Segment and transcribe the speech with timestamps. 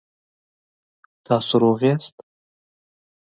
[1.25, 2.15] تاسو روغ یاست؟